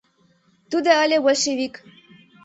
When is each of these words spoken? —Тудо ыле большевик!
—Тудо 0.71 0.89
ыле 1.03 1.17
большевик! 1.25 1.73